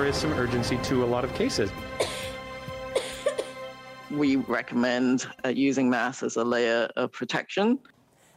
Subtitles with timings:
[0.00, 1.70] there is some urgency to a lot of cases.
[4.10, 7.78] We recommend uh, using masks as a layer of protection.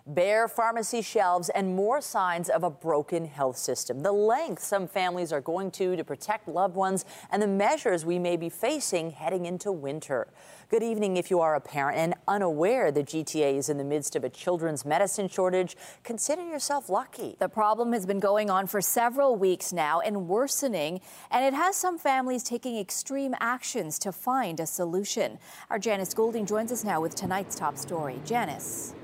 [0.06, 4.02] Bare pharmacy shelves and more signs of a broken health system.
[4.02, 8.20] The length some families are going to to protect loved ones and the measures we
[8.20, 10.28] may be facing heading into winter.
[10.68, 11.16] Good evening.
[11.16, 14.30] If you are a parent and unaware the GTA is in the midst of a
[14.30, 17.38] children's medicine shortage, consider yourself lucky.
[17.40, 21.00] The problem has been going on for several weeks now and worsening,
[21.32, 25.40] and it has some families taking extreme actions to find a solution.
[25.70, 28.20] Our Janice Golding joins us now with tonight's top story.
[28.26, 28.96] Janice.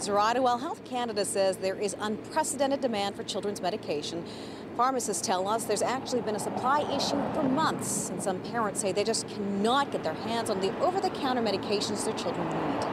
[0.00, 4.24] Zuraidah, while Health Canada says there is unprecedented demand for children's medication,
[4.76, 8.92] pharmacists tell us there's actually been a supply issue for months, and some parents say
[8.92, 12.84] they just cannot get their hands on the over the counter medications their children need.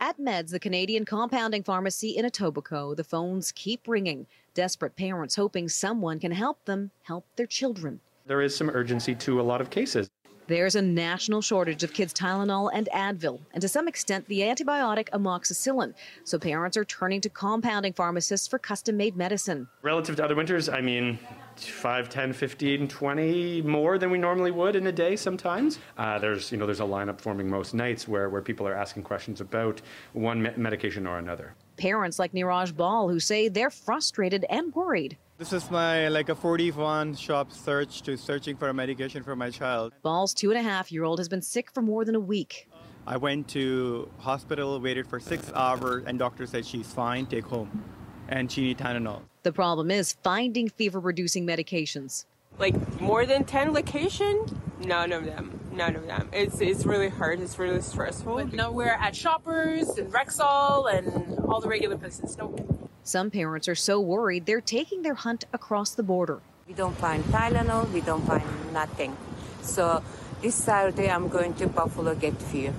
[0.00, 4.26] At Meds, the Canadian compounding pharmacy in Etobicoke, the phones keep ringing.
[4.52, 8.00] Desperate parents hoping someone can help them help their children.
[8.26, 10.10] There is some urgency to a lot of cases.
[10.46, 15.08] There's a national shortage of kids' Tylenol and Advil, and to some extent, the antibiotic
[15.08, 15.94] amoxicillin.
[16.24, 19.66] So parents are turning to compounding pharmacists for custom made medicine.
[19.80, 21.18] Relative to other winters, I mean,
[21.56, 25.78] 5, 10, 15, 20 more than we normally would in a day sometimes.
[25.96, 29.02] Uh, there's, you know, there's a lineup forming most nights where, where people are asking
[29.02, 29.80] questions about
[30.12, 31.54] one me- medication or another.
[31.78, 35.16] Parents like Niraj Ball who say they're frustrated and worried.
[35.36, 39.50] This is my like a 41 shop search to searching for a medication for my
[39.50, 39.92] child.
[40.02, 42.68] Ball's two and a half year old has been sick for more than a week.
[43.04, 47.82] I went to hospital, waited for six hours, and doctor said she's fine, take home,
[48.28, 49.22] and she need Tylenol.
[49.42, 52.26] The problem is finding fever reducing medications.
[52.60, 54.46] Like more than 10 location?
[54.78, 55.58] None of them.
[55.72, 56.28] None of them.
[56.32, 57.40] It's it's really hard.
[57.40, 58.36] It's really stressful.
[58.36, 62.38] But no, we're at Shoppers and Rexall and all the regular places.
[62.38, 62.73] Nope.
[63.06, 66.40] Some parents are so worried they're taking their hunt across the border.
[66.66, 68.42] We don't find Tylenol, we don't find
[68.72, 69.14] nothing.
[69.60, 70.02] So
[70.40, 72.72] this Saturday I'm going to Buffalo get few.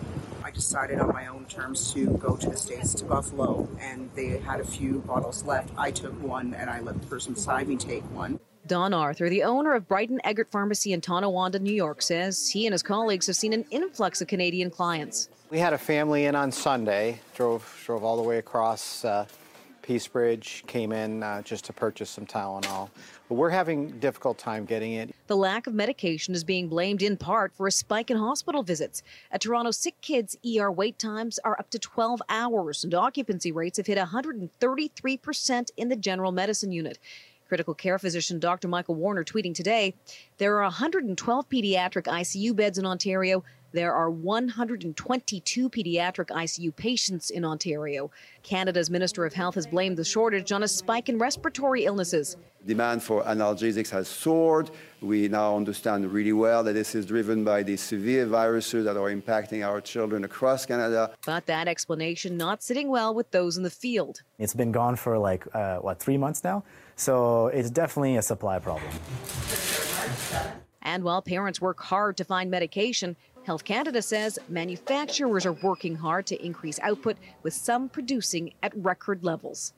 [0.44, 4.40] I decided on my own terms to go to the States to Buffalo, and they
[4.40, 5.70] had a few bottles left.
[5.78, 8.40] I took one, and I let the person beside me take one.
[8.66, 12.74] Don Arthur, the owner of Brighton Eggert Pharmacy in Tonawanda, New York, says he and
[12.74, 15.30] his colleagues have seen an influx of Canadian clients.
[15.52, 19.28] We had a family in on Sunday, drove drove all the way across uh,
[19.86, 22.90] Peace Bridge, came in uh, just to purchase some Tylenol.
[23.30, 25.14] But we're having difficult time getting it.
[25.28, 29.04] The lack of medication is being blamed in part for a spike in hospital visits.
[29.32, 33.78] At Toronto, sick kids' ER wait times are up to 12 hours, and occupancy rates
[33.78, 36.98] have hit 133% in the general medicine unit.
[37.48, 38.68] Critical care physician Dr.
[38.68, 39.94] Michael Warner tweeting today
[40.40, 43.44] there are 112 pediatric ICU beds in Ontario.
[43.76, 48.10] There are 122 pediatric ICU patients in Ontario.
[48.42, 52.38] Canada's Minister of Health has blamed the shortage on a spike in respiratory illnesses.
[52.66, 54.72] Demand for analgesics has soared.
[55.02, 59.14] We now understand really well that this is driven by the severe viruses that are
[59.14, 61.12] impacting our children across Canada.
[61.26, 64.22] But that explanation not sitting well with those in the field.
[64.40, 66.64] It's been gone for like, uh, what, three months now?
[66.96, 68.90] So it's definitely a supply problem.
[70.86, 76.26] And while parents work hard to find medication, Health Canada says manufacturers are working hard
[76.26, 79.74] to increase output, with some producing at record levels.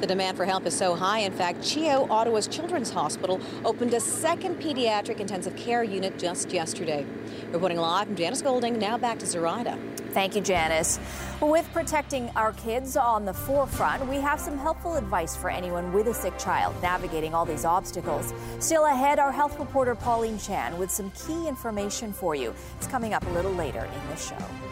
[0.00, 4.00] The demand for help is so high, in fact, CHEO, Ottawa's Children's Hospital, opened a
[4.00, 7.06] second pediatric intensive care unit just yesterday.
[7.50, 9.78] Reporting live from Janice Golding, now back to Zuraidah.
[10.12, 10.98] Thank you, Janice.
[11.40, 16.06] With protecting our kids on the forefront, we have some helpful advice for anyone with
[16.06, 18.34] a sick child navigating all these obstacles.
[18.58, 22.54] Still ahead, our health reporter Pauline Chan with some key information for you.
[22.76, 24.71] It's coming up a little later in the show.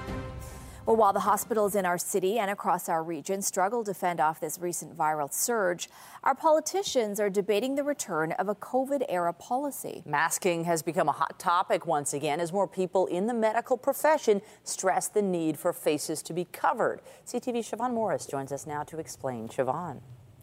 [0.86, 4.40] Well, while the hospitals in our city and across our region struggle to fend off
[4.40, 5.90] this recent viral surge,
[6.24, 10.02] our politicians are debating the return of a COVID era policy.
[10.06, 14.40] Masking has become a hot topic once again as more people in the medical profession
[14.64, 17.02] stress the need for faces to be covered.
[17.26, 19.48] CTV's Siobhan Morris joins us now to explain.
[19.48, 20.00] Siobhan.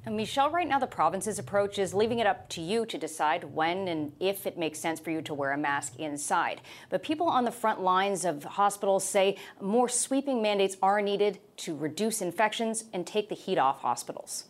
[0.07, 3.43] Uh, Michelle, right now the province's approach is leaving it up to you to decide
[3.43, 6.61] when and if it makes sense for you to wear a mask inside.
[6.89, 11.75] But people on the front lines of hospitals say more sweeping mandates are needed to
[11.75, 14.45] reduce infections and take the heat off hospitals.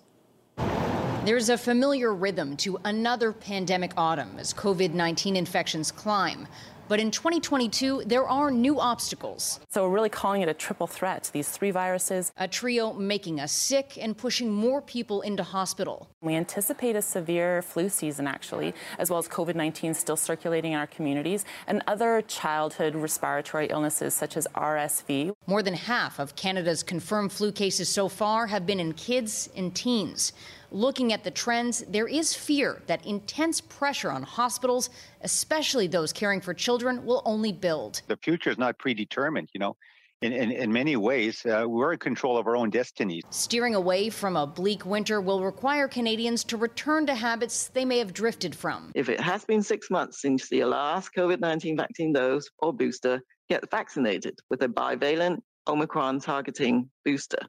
[1.26, 6.48] There's a familiar rhythm to another pandemic autumn as COVID 19 infections climb.
[6.88, 9.60] But in 2022, there are new obstacles.
[9.70, 12.32] So we're really calling it a triple threat these three viruses.
[12.38, 16.10] A trio making us sick and pushing more people into hospital.
[16.22, 20.80] We anticipate a severe flu season, actually, as well as COVID 19 still circulating in
[20.80, 25.34] our communities and other childhood respiratory illnesses such as RSV.
[25.46, 29.76] More than half of Canada's confirmed flu cases so far have been in kids and
[29.76, 30.32] teens.
[30.72, 34.90] Looking at the trends, there is fear that intense pressure on hospitals,
[35.22, 38.02] especially those caring for children, will only build.
[38.08, 39.76] The future is not predetermined, you know.
[40.24, 43.22] In, in, in many ways, uh, we're in control of our own destiny.
[43.30, 48.00] Steering away from a bleak winter will require Canadians to return to habits they may
[48.00, 48.92] have drifted from.
[48.96, 53.22] If it has been six months since the last COVID 19 vaccine dose or booster,
[53.48, 57.40] get vaccinated with a bivalent Omicron targeting booster.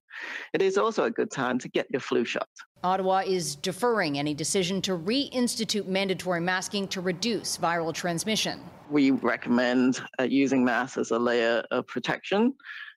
[0.52, 2.48] It is also a good time to get your flu shot.
[2.84, 8.60] Ottawa is deferring any decision to reinstitute mandatory masking to reduce viral transmission.
[8.90, 12.54] We recommend uh, using masks as a layer of protection,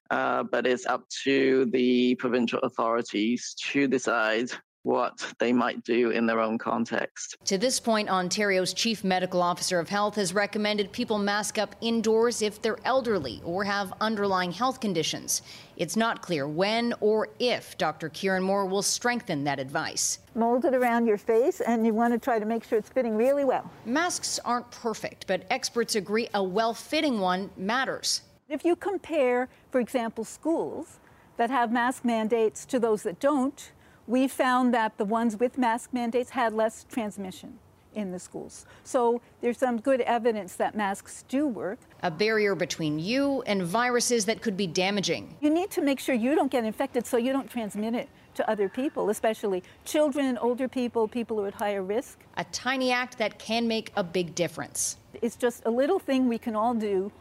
[0.09, 4.51] uh, but it's up to the provincial authorities to decide
[4.83, 7.37] what they might do in their own context.
[7.45, 12.41] To this point, Ontario's Chief Medical Officer of Health has recommended people mask up indoors
[12.41, 15.43] if they're elderly or have underlying health conditions.
[15.77, 18.09] It's not clear when or if Dr.
[18.09, 20.19] Kieran Moore will strengthen that advice.
[20.35, 23.15] Mold it around your face, and you want to try to make sure it's fitting
[23.15, 23.69] really well.
[23.85, 28.21] Masks aren't perfect, but experts agree a well fitting one matters.
[28.49, 30.99] If you compare, for example, schools
[31.37, 33.71] that have mask mandates to those that don't,
[34.07, 37.59] we found that the ones with mask mandates had less transmission
[37.93, 38.65] in the schools.
[38.83, 41.79] So there's some good evidence that masks do work.
[42.03, 45.35] A barrier between you and viruses that could be damaging.
[45.41, 48.49] You need to make sure you don't get infected so you don't transmit it to
[48.49, 52.19] other people, especially children, older people, people who are at higher risk.
[52.37, 54.97] A tiny act that can make a big difference.
[55.21, 57.11] It's just a little thing we can all do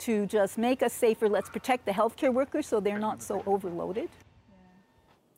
[0.00, 1.28] to just make us safer.
[1.28, 4.10] Let's protect the healthcare workers so they're not so overloaded.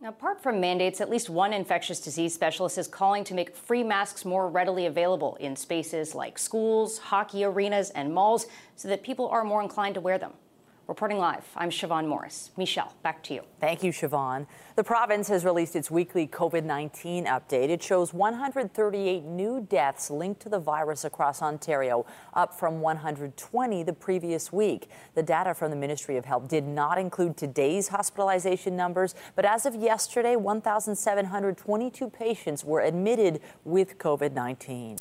[0.04, 3.82] Now, apart from mandates, at least one infectious disease specialist is calling to make free
[3.82, 8.46] masks more readily available in spaces like schools, hockey arenas, and malls
[8.76, 10.34] so that people are more inclined to wear them.
[10.86, 12.50] Reporting live, I'm Siobhan Morris.
[12.58, 13.40] Michelle, back to you.
[13.58, 14.46] Thank you, Siobhan.
[14.76, 17.70] The province has released its weekly COVID 19 update.
[17.70, 22.04] It shows 138 new deaths linked to the virus across Ontario,
[22.34, 24.90] up from 120 the previous week.
[25.14, 29.64] The data from the Ministry of Health did not include today's hospitalization numbers, but as
[29.64, 34.98] of yesterday, 1,722 patients were admitted with COVID 19.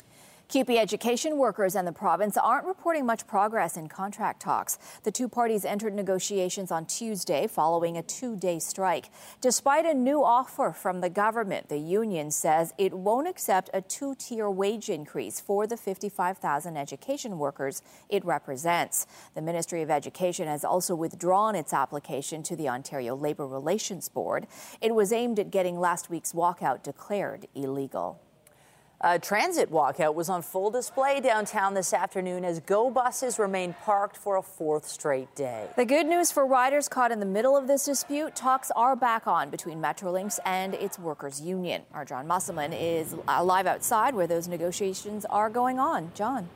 [0.48, 4.78] CUPE education workers and the province aren't reporting much progress in contract talks.
[5.02, 9.08] The two parties entered negotiations on Tuesday following a two day strike.
[9.40, 14.14] Despite a new offer from the government, the union says it won't accept a two
[14.14, 19.06] tier wage increase for the 55,000 education workers it represents.
[19.34, 24.46] The Ministry of Education has also withdrawn its application to the Ontario Labour Relations Board.
[24.80, 28.23] It was aimed at getting last week's walkout declared illegal.
[29.06, 34.16] A transit walkout was on full display downtown this afternoon as GO buses remained parked
[34.16, 35.68] for a fourth straight day.
[35.76, 39.26] The good news for riders caught in the middle of this dispute talks are back
[39.26, 41.82] on between Metrolinx and its workers' union.
[41.92, 46.10] Our John Musselman is live outside where those negotiations are going on.
[46.14, 46.48] John.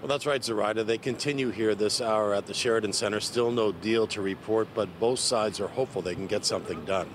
[0.00, 0.86] Well, that's right, Zuraidah.
[0.86, 3.20] They continue here this hour at the Sheraton Center.
[3.20, 7.08] Still no deal to report, but both sides are hopeful they can get something done.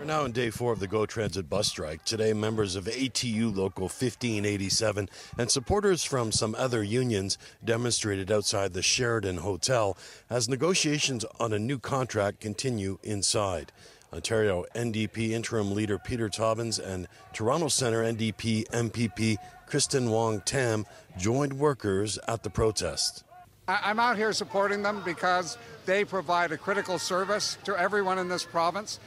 [0.00, 2.06] We're now in day four of the GO Transit bus strike.
[2.06, 8.80] Today, members of ATU Local 1587 and supporters from some other unions demonstrated outside the
[8.80, 9.98] Sheraton Hotel
[10.30, 13.72] as negotiations on a new contract continue inside.
[14.10, 20.86] Ontario NDP interim leader Peter Tabuns and Toronto Centre NDP MPP Kristyn Wong Tam
[21.18, 23.22] joined workers at the protest.
[23.68, 28.44] I'm out here supporting them because they provide a critical service to everyone in this
[28.44, 28.98] province.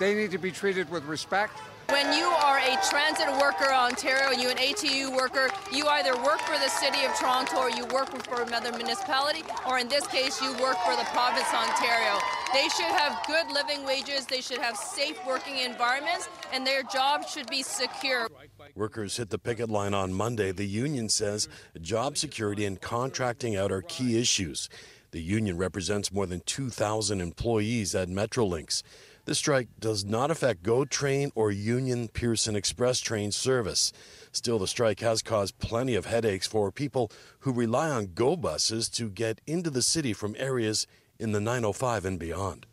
[0.00, 1.60] They need to be treated with respect.
[1.90, 6.40] When you are a transit worker, Ontario, and you an ATU worker, you either work
[6.40, 10.40] for the City of Toronto or you work for another municipality, or in this case,
[10.40, 12.18] you work for the province of Ontario.
[12.54, 17.30] They should have good living wages, they should have safe working environments, and their jobs
[17.30, 18.30] should be secure.
[18.74, 20.50] Workers hit the picket line on Monday.
[20.50, 21.46] The union says
[21.82, 24.70] job security and contracting out are key issues.
[25.10, 28.82] The union represents more than 2,000 employees at Metrolinx.
[29.26, 33.92] The strike does not affect GO Train or Union Pearson Express train service.
[34.32, 37.10] Still, the strike has caused plenty of headaches for people
[37.40, 40.86] who rely on GO buses to get into the city from areas
[41.18, 42.66] in the 905 and beyond.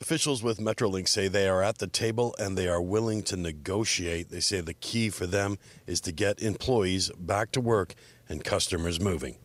[0.00, 4.30] Officials with Metrolinx say they are at the table and they are willing to negotiate.
[4.30, 7.94] They say the key for them is to get employees back to work
[8.26, 9.36] and customers moving.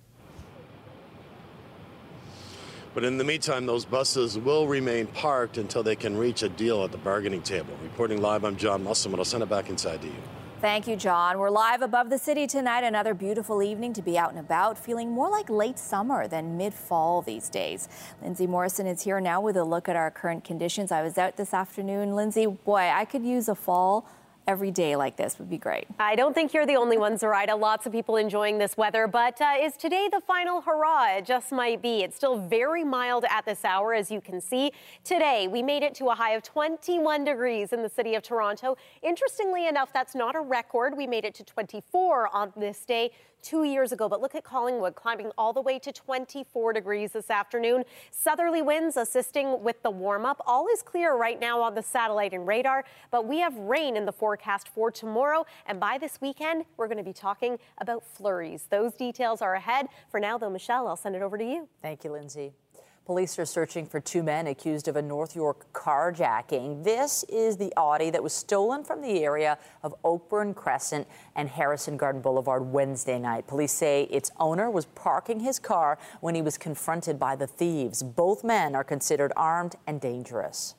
[2.95, 6.81] But in the meantime, those buses will remain parked until they can reach a deal
[6.85, 7.73] at the bargaining table.
[7.83, 9.19] Reporting live, I'm John Musselman.
[9.19, 10.13] I'll send it back inside to you.
[10.61, 11.37] Thank you, John.
[11.37, 12.85] We're live above the city tonight.
[12.85, 16.73] Another beautiful evening to be out and about, feeling more like late summer than mid
[16.73, 17.89] fall these days.
[18.21, 20.89] Lindsay Morrison is here now with a look at our current conditions.
[20.89, 22.15] I was out this afternoon.
[22.15, 24.07] Lindsay, boy, I could use a fall
[24.47, 25.85] every day like this would be great.
[25.99, 27.59] I don't think you're the only one, Zuraidah.
[27.59, 31.17] Lots of people enjoying this weather, but uh, is today the final hurrah?
[31.17, 32.03] It just might be.
[32.03, 34.71] It's still very mild at this hour, as you can see.
[35.03, 38.77] Today, we made it to a high of 21 degrees in the city of Toronto.
[39.01, 40.95] Interestingly enough, that's not a record.
[40.95, 43.11] We made it to 24 on this day
[43.45, 44.09] two years ago.
[44.09, 47.83] But look at Collingwood climbing all the way to 24 degrees this afternoon.
[48.11, 50.41] Southerly winds assisting with the warm up.
[50.47, 54.05] All is clear right now on the satellite and radar, but we have rain in
[54.05, 55.45] the forecast for tomorrow.
[55.67, 58.65] And by this weekend, we're going to be talking about flurries.
[58.69, 59.87] Those details are ahead.
[60.09, 61.67] For now, though, Michelle, I'll send it over to you.
[61.81, 62.53] Thank you, Lindsay.
[63.05, 66.83] Police are searching for two men accused of a North York carjacking.
[66.83, 71.97] This is the Audi that was stolen from the area of Oakburn Crescent and Harrison
[71.97, 73.45] Garden Boulevard Wednesday night.
[73.45, 78.01] Police say its owner was parking his car when he was confronted by the thieves.
[78.01, 80.73] Both men are considered armed and dangerous.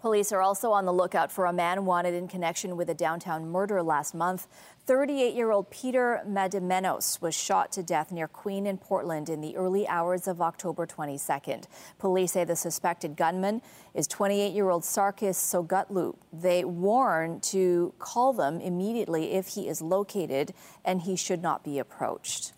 [0.00, 3.46] Police are also on the lookout for a man wanted in connection with a downtown
[3.46, 4.46] murder last month.
[4.90, 9.56] 38 year old Peter Madimenos was shot to death near Queen in Portland in the
[9.56, 11.66] early hours of October 22nd.
[12.00, 13.62] Police say the suspected gunman
[13.94, 16.16] is 28 year old Sarkis Sogutlu.
[16.32, 20.54] They warn to call them immediately if he is located
[20.84, 22.52] and he should not be approached.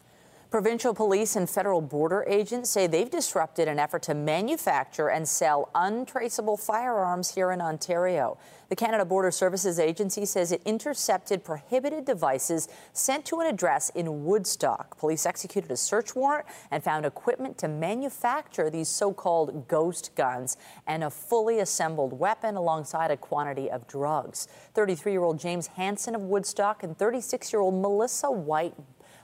[0.53, 5.71] Provincial police and federal border agents say they've disrupted an effort to manufacture and sell
[5.75, 8.37] untraceable firearms here in Ontario.
[8.69, 14.27] The Canada Border Services Agency says it intercepted prohibited devices sent to an address in
[14.27, 14.99] Woodstock.
[14.99, 20.59] Police executed a search warrant and found equipment to manufacture these so called ghost guns
[20.87, 24.49] and a fully assembled weapon alongside a quantity of drugs.
[24.75, 28.75] 33 year old James Hanson of Woodstock and 36 year old Melissa White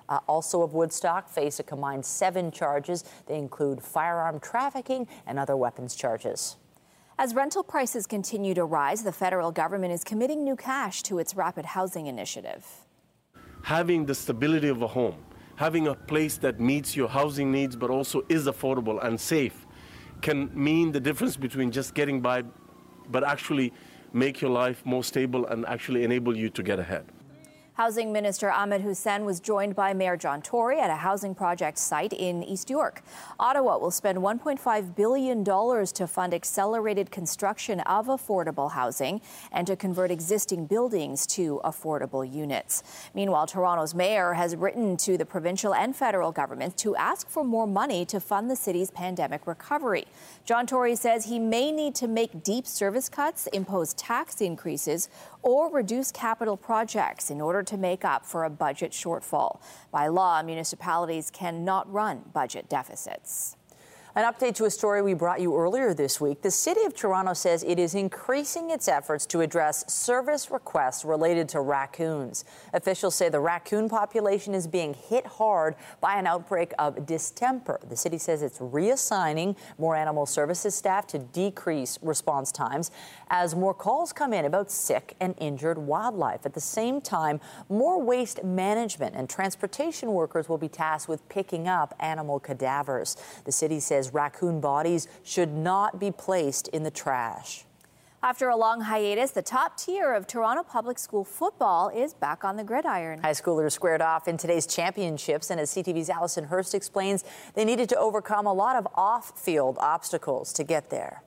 [0.09, 3.05] uh, also of Woodstock, face a combined seven charges.
[3.27, 6.57] They include firearm trafficking and other weapons charges.
[7.19, 11.35] As rental prices continue to rise, the federal government is committing new cash to its
[11.35, 12.65] rapid housing initiative.
[13.63, 15.17] Having the stability of a home,
[15.57, 19.67] having a place that meets your housing needs but also is affordable and safe
[20.21, 22.43] can mean the difference between just getting by
[23.11, 23.73] but actually
[24.13, 27.05] make your life more stable and actually enable you to get ahead.
[27.79, 32.13] Housing Minister Ahmed Hussen was joined by Mayor John Tory at a housing project site
[32.13, 33.05] in East York.
[33.39, 39.21] Ottawa will spend $1.5 billion to fund accelerated construction of affordable housing
[39.53, 42.83] and to convert existing buildings to affordable units.
[43.15, 47.69] Meanwhile, Toronto's mayor has written to the provincial and federal government to ask for more
[47.69, 50.07] money to fund the city's pandemic recovery.
[50.49, 55.11] John Tory says he may need to make deep service cuts, impose tax increases,
[55.43, 59.61] or reduce capital projects in order to make up for a budget shortfall.
[59.91, 63.58] By law, municipalities cannot run budget deficits.
[64.15, 66.41] An update to a story we brought you earlier this week.
[66.41, 71.47] The City of Toronto says it is increasing its efforts to address service requests related
[71.51, 72.47] to raccoons.
[72.73, 77.79] Officials say the raccoon population is being hit hard by an outbreak of distemper.
[77.87, 82.91] The city says it's reassigning more animal services staff to decrease response times
[83.29, 86.47] as more calls come in about sick and injured wildlife.
[86.47, 91.69] At the same time, more waste management and transportation workers will be tasked with picking
[91.69, 93.17] up animal cadavers.
[93.45, 97.65] The city says raccoon bodies should not be placed in the trash.
[98.21, 102.57] After a long hiatus, the top tier of Toronto Public School football is back on
[102.57, 103.21] the gridiron.
[103.21, 107.23] High schoolers squared off in today's championships, and as CTV's Allison Hurst explains,
[107.55, 111.23] they needed to overcome a lot of off field obstacles to get there.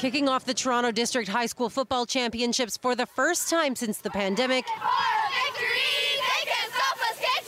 [0.00, 4.10] Kicking off the Toronto District High School Football Championships for the first time since the
[4.10, 4.64] pandemic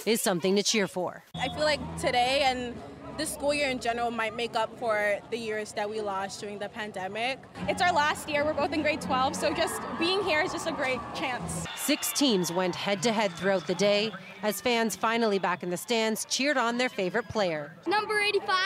[0.07, 1.25] is something to cheer for.
[1.35, 2.75] I feel like today and
[3.19, 6.59] this school year in general might make up for the years that we lost during
[6.59, 7.39] the pandemic.
[7.69, 8.45] It's our last year.
[8.45, 11.67] We're both in grade 12, so just being here is just a great chance.
[11.77, 15.77] Six teams went head to head throughout the day as fans finally back in the
[15.77, 17.73] stands cheered on their favorite player.
[17.87, 18.59] Number 85,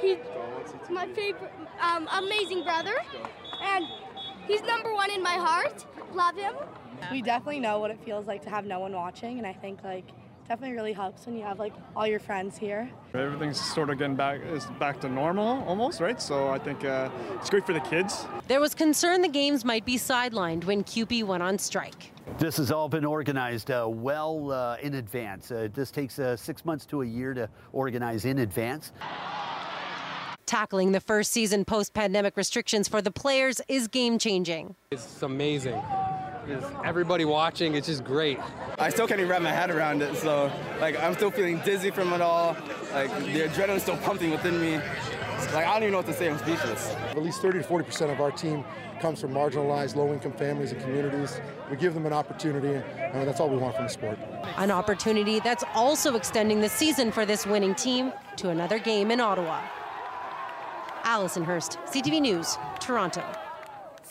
[0.00, 0.16] he's
[0.90, 2.94] my favorite, um, amazing brother,
[3.62, 3.84] and
[4.46, 5.84] he's number one in my heart.
[6.14, 6.54] Love him.
[7.12, 9.82] We definitely know what it feels like to have no one watching, and I think
[9.84, 10.06] like
[10.48, 12.90] definitely really helps when you have like all your friends here.
[13.14, 16.20] Everything's sort of getting back is back to normal almost, right?
[16.20, 18.26] So I think uh, it's great for the kids.
[18.48, 22.12] There was concern the games might be sidelined when CUPE went on strike.
[22.38, 25.50] This has all been organized uh, well uh, in advance.
[25.50, 28.92] Uh, this takes uh, six months to a year to organize in advance.
[30.46, 34.76] Tackling the first season post pandemic restrictions for the players is game changing.
[34.90, 35.82] It's amazing.
[36.48, 38.38] It's everybody watching, it's just great.
[38.78, 40.50] I still can't even wrap my head around it, so
[40.80, 42.56] like I'm still feeling dizzy from it all.
[42.92, 44.76] Like the adrenaline's still pumping within me.
[45.52, 46.30] Like I don't even know what to say.
[46.30, 46.94] I'm speechless.
[47.10, 48.64] At least 30 to 40 percent of our team
[49.00, 51.40] comes from marginalized, low-income families and communities.
[51.70, 54.18] We give them an opportunity, and that's all we want from the sport.
[54.56, 59.20] An opportunity that's also extending the season for this winning team to another game in
[59.20, 59.62] Ottawa.
[61.04, 63.24] Allison Hurst, CTV News, Toronto.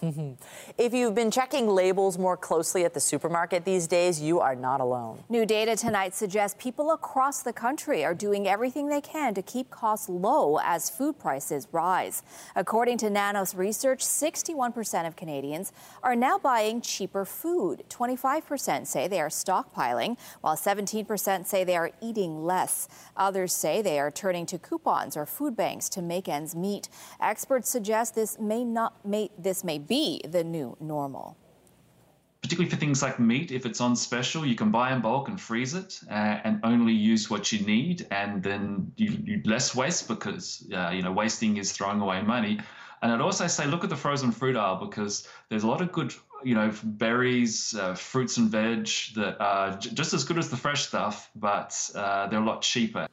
[0.01, 0.33] Mm-hmm.
[0.77, 4.79] if you've been checking labels more closely at the supermarket these days, you are not
[4.79, 5.23] alone.
[5.29, 9.69] New data tonight suggests people across the country are doing everything they can to keep
[9.69, 12.23] costs low as food prices rise.
[12.55, 15.71] According to Nanos research, 61% of Canadians
[16.03, 17.83] are now buying cheaper food.
[17.89, 22.87] 25% say they are stockpiling, while 17% say they are eating less.
[23.15, 26.89] Others say they are turning to coupons or food banks to make ends meet.
[27.19, 31.37] Experts suggest this may not may this may be the new normal.
[32.41, 35.39] Particularly for things like meat, if it's on special, you can buy in bulk and
[35.39, 36.13] freeze it uh,
[36.43, 41.01] and only use what you need, and then you, you less waste because uh, you
[41.01, 42.59] know wasting is throwing away money.
[43.01, 45.91] And I'd also say look at the frozen fruit aisle because there's a lot of
[45.91, 46.13] good,
[46.43, 50.57] you know, berries, uh, fruits and veg that are j- just as good as the
[50.57, 53.06] fresh stuff, but uh, they're a lot cheaper.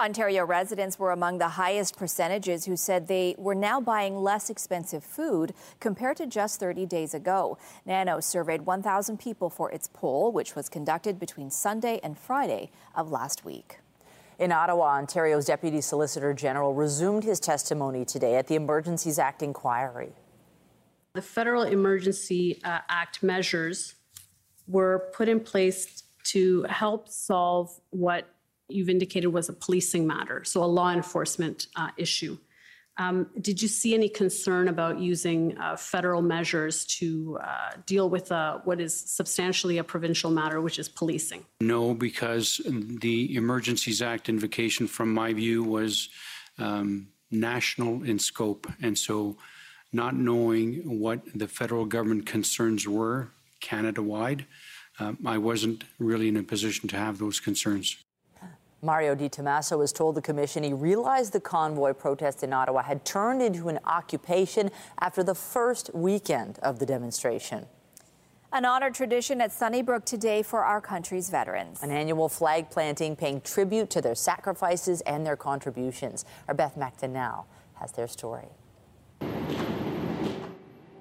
[0.00, 5.04] Ontario residents were among the highest percentages who said they were now buying less expensive
[5.04, 7.58] food compared to just 30 days ago.
[7.84, 13.10] Nanos surveyed 1,000 people for its poll, which was conducted between Sunday and Friday of
[13.10, 13.80] last week.
[14.38, 20.14] In Ottawa, Ontario's Deputy Solicitor General resumed his testimony today at the Emergencies Act inquiry.
[21.12, 23.96] The Federal Emergency uh, Act measures
[24.66, 28.26] were put in place to help solve what
[28.72, 32.38] you've indicated was a policing matter, so a law enforcement uh, issue.
[33.00, 38.30] Um, did you see any concern about using uh, federal measures to uh, deal with
[38.30, 41.46] uh, what is substantially a provincial matter, which is policing?
[41.62, 46.10] No, because the Emergencies Act invocation, from my view, was
[46.58, 48.66] um, national in scope.
[48.82, 49.38] And so,
[49.92, 54.44] not knowing what the federal government concerns were Canada wide,
[54.98, 57.96] um, I wasn't really in a position to have those concerns.
[58.82, 63.04] Mario Di Tommaso has told the commission he realized the convoy protest in Ottawa had
[63.04, 67.66] turned into an occupation after the first weekend of the demonstration.
[68.52, 71.82] An honored tradition at Sunnybrook today for our country's veterans.
[71.82, 76.24] An annual flag planting paying tribute to their sacrifices and their contributions.
[76.48, 78.48] Our Beth Macdonell has their story.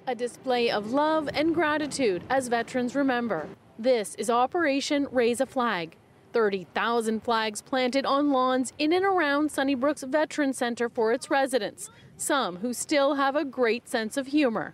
[0.06, 3.48] A display of love and gratitude as veterans remember.
[3.80, 5.96] This is Operation Raise a Flag,
[6.32, 12.58] 30,000 flags planted on lawns in and around Sunnybrook's Veteran Center for its residents, some
[12.58, 14.74] who still have a great sense of humor.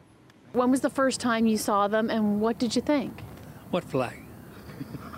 [0.53, 3.21] When was the first time you saw them and what did you think?
[3.71, 4.23] What flag?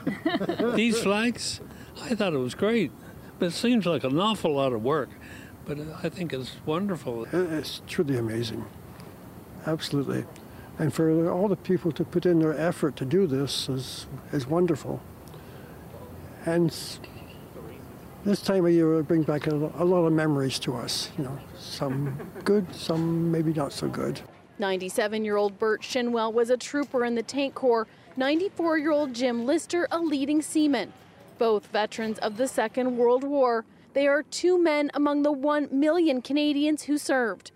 [0.76, 1.62] These flags?
[2.02, 2.92] I thought it was great,
[3.40, 5.10] but it seems like an awful lot of work.
[5.66, 7.28] But I think it's wonderful.
[7.32, 8.66] It's truly amazing.
[9.66, 10.26] Absolutely.
[10.80, 14.48] And for all the people to put in their effort to do this is, is
[14.48, 15.02] wonderful.
[16.46, 16.70] And
[18.24, 21.10] this time of year will bring back a, a lot of memories to us.
[21.18, 24.22] You know, some good, some maybe not so good.
[24.60, 29.14] 97 year old Bert Shinwell was a trooper in the Tank Corps, 94 year old
[29.14, 30.94] Jim Lister, a leading seaman.
[31.38, 33.66] Both veterans of the Second World War.
[33.94, 37.52] They are two men among the 1 million Canadians who served.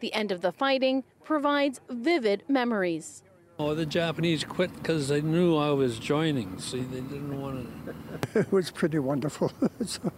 [0.00, 3.22] The end of the fighting provides vivid memories.
[3.64, 6.58] Oh, the Japanese quit because they knew I was joining.
[6.58, 8.38] See, they didn't want to.
[8.40, 9.52] it was pretty wonderful.
[9.86, 10.12] so,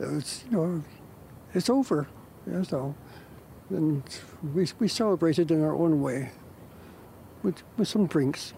[0.00, 0.84] it was, you know,
[1.52, 2.08] it's over.
[2.46, 2.94] You know,
[3.68, 4.02] and
[4.54, 6.30] we, we celebrated in our own way
[7.42, 8.54] with, with some drinks.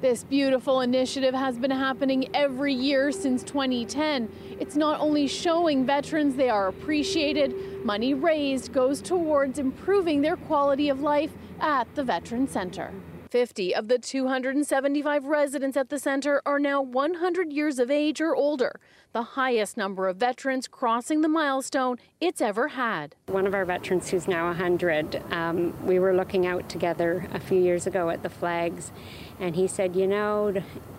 [0.00, 4.28] This beautiful initiative has been happening every year since 2010.
[4.58, 10.88] It's not only showing veterans they are appreciated, money raised goes towards improving their quality
[10.88, 12.92] of life at the Veteran Center.
[13.30, 18.34] 50 of the 275 residents at the center are now 100 years of age or
[18.34, 18.80] older,
[19.12, 23.14] the highest number of veterans crossing the milestone it's ever had.
[23.26, 27.60] One of our veterans who's now 100, um, we were looking out together a few
[27.60, 28.90] years ago at the flags,
[29.38, 30.52] and he said, You know,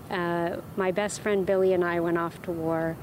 [0.10, 2.96] uh, my best friend Billy and I went off to war,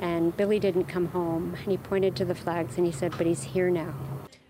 [0.00, 1.54] and Billy didn't come home.
[1.62, 3.94] And he pointed to the flags and he said, But he's here now.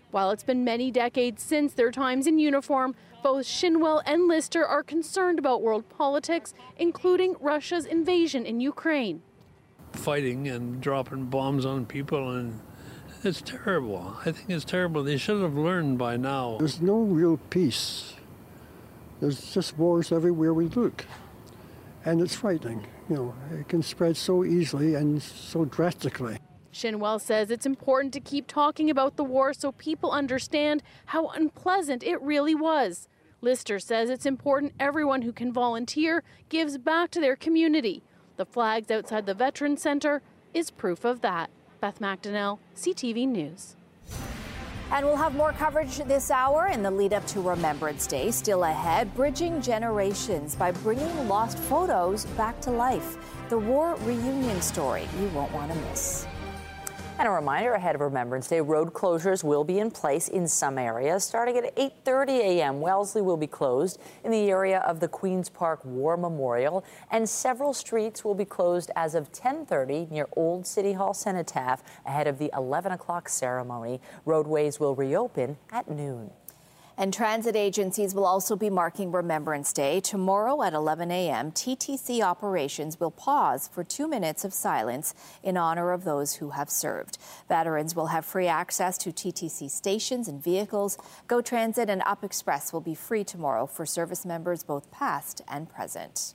[0.09, 4.83] While it's been many decades since their times in uniform, both Shinwell and Lister are
[4.83, 9.23] concerned about world politics, including Russia's invasion in Ukraine.
[9.93, 12.59] Fighting and dropping bombs on people, and
[13.23, 14.15] it's terrible.
[14.23, 15.03] I think it's terrible.
[15.03, 16.57] They should have learned by now.
[16.59, 18.13] There's no real peace.
[19.21, 21.07] There's just wars everywhere we look.
[22.05, 22.85] And it's frightening.
[23.09, 26.37] You know, it can spread so easily and so drastically.
[26.71, 32.03] Shinwell says it's important to keep talking about the war so people understand how unpleasant
[32.03, 33.07] it really was.
[33.45, 38.01] Lister says it's important everyone who can volunteer gives back to their community.
[38.37, 40.23] The flags outside the Veterans Center
[40.55, 41.51] is proof of that.
[41.79, 43.75] Beth Macdonell, CTV News.
[44.89, 48.31] And we'll have more coverage this hour in the lead up to Remembrance Day.
[48.31, 53.15] Still ahead, bridging generations by bringing lost photos back to life.
[53.49, 56.25] The war reunion story you won't want to miss.
[57.17, 60.77] And a reminder ahead of Remembrance Day, road closures will be in place in some
[60.77, 61.23] areas.
[61.23, 65.79] Starting at 8.30 a.m., Wellesley will be closed in the area of the Queen's Park
[65.85, 71.13] War Memorial, and several streets will be closed as of 10.30 near Old City Hall
[71.13, 74.01] Cenotaph ahead of the 11 o'clock ceremony.
[74.25, 76.31] Roadways will reopen at noon.
[76.97, 79.99] And transit agencies will also be marking Remembrance Day.
[79.99, 85.91] Tomorrow at 11 a.m., TTC operations will pause for two minutes of silence in honor
[85.91, 87.17] of those who have served.
[87.49, 90.97] Veterans will have free access to TTC stations and vehicles.
[91.27, 95.69] Go Transit and Up Express will be free tomorrow for service members both past and
[95.69, 96.33] present.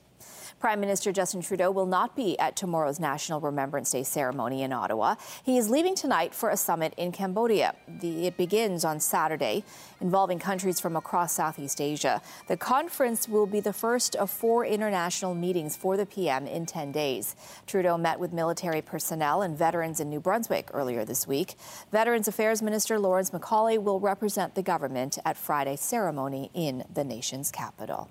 [0.61, 5.15] Prime Minister Justin Trudeau will not be at tomorrow's National Remembrance Day ceremony in Ottawa.
[5.43, 7.75] He is leaving tonight for a summit in Cambodia.
[7.89, 9.65] The, it begins on Saturday,
[10.03, 12.21] involving countries from across Southeast Asia.
[12.47, 16.93] The conference will be the first of four international meetings for the PM in 10
[16.93, 17.37] days.
[17.67, 21.55] Trudeau met with military personnel and veterans in New Brunswick earlier this week.
[21.91, 27.51] Veterans Affairs Minister Lawrence MacAulay will represent the government at Friday's ceremony in the nation's
[27.51, 28.11] capital.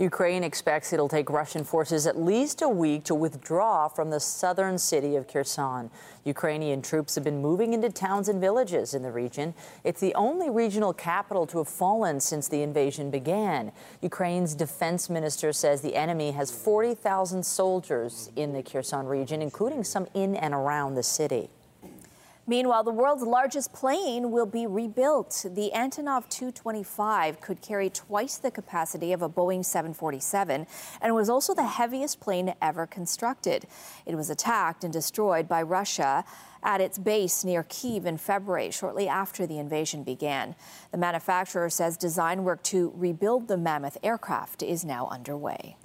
[0.00, 4.78] Ukraine expects it'll take Russian forces at least a week to withdraw from the southern
[4.78, 5.90] city of Kherson.
[6.24, 9.54] Ukrainian troops have been moving into towns and villages in the region.
[9.82, 13.72] It's the only regional capital to have fallen since the invasion began.
[14.00, 20.06] Ukraine's defense minister says the enemy has 40,000 soldiers in the Kherson region, including some
[20.14, 21.50] in and around the city.
[22.48, 25.44] Meanwhile, the world's largest plane will be rebuilt.
[25.50, 30.66] The Antonov 225 could carry twice the capacity of a Boeing 747
[31.02, 33.66] and was also the heaviest plane ever constructed.
[34.06, 36.24] It was attacked and destroyed by Russia
[36.62, 40.54] at its base near Kiev in February, shortly after the invasion began.
[40.90, 45.76] The manufacturer says design work to rebuild the mammoth aircraft is now underway.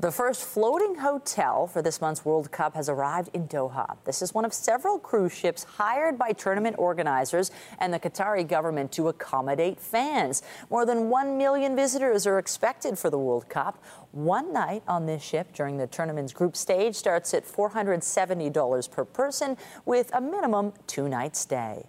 [0.00, 3.98] The first floating hotel for this month's World Cup has arrived in Doha.
[4.06, 8.92] This is one of several cruise ships hired by tournament organizers and the Qatari government
[8.92, 10.42] to accommodate fans.
[10.70, 13.84] More than 1 million visitors are expected for the World Cup.
[14.12, 19.58] One night on this ship during the tournament's group stage starts at $470 per person
[19.84, 21.84] with a minimum two night stay.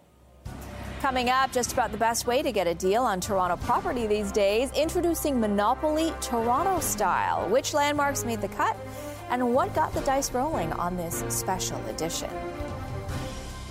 [1.02, 4.32] Coming up, just about the best way to get a deal on Toronto property these
[4.32, 7.50] days, introducing Monopoly Toronto style.
[7.50, 8.78] Which landmarks made the cut
[9.32, 12.30] and what got the dice rolling on this special edition?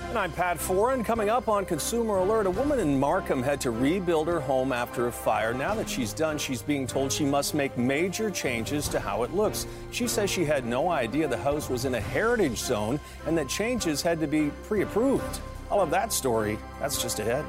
[0.09, 1.05] And I'm Pat Foran.
[1.05, 5.07] Coming up on Consumer Alert, a woman in Markham had to rebuild her home after
[5.07, 5.55] a fire.
[5.55, 9.33] Now that she's done, she's being told she must make major changes to how it
[9.33, 9.69] looks.
[9.93, 13.49] She says she had no idea the house was in a heritage zone and that
[13.49, 15.41] changes had to be pre approved.
[15.71, 17.45] All of that story, that's just ahead.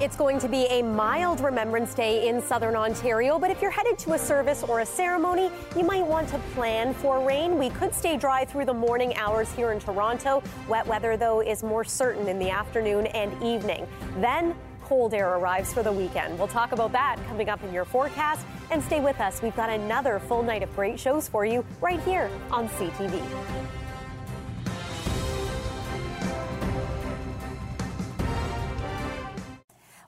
[0.00, 3.98] It's going to be a mild Remembrance Day in southern Ontario, but if you're headed
[4.00, 7.56] to a service or a ceremony, you might want to plan for rain.
[7.56, 10.42] We could stay dry through the morning hours here in Toronto.
[10.68, 13.86] Wet weather, though, is more certain in the afternoon and evening.
[14.16, 16.36] Then, cold air arrives for the weekend.
[16.36, 18.44] We'll talk about that coming up in your forecast.
[18.72, 19.40] And stay with us.
[19.40, 23.22] We've got another full night of great shows for you right here on CTV.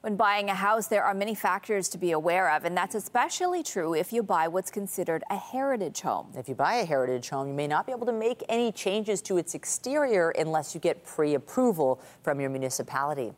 [0.05, 3.63] When buying a house, there are many factors to be aware of, and that's especially
[3.63, 6.31] true if you buy what's considered a heritage home.
[6.37, 9.23] If you buy a heritage home, you may not be able to make any changes
[9.23, 13.33] to its exterior unless you get pre approval from your municipality.